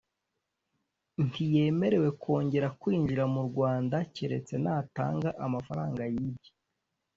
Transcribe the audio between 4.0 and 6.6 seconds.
keretse natanga amafaranga yibye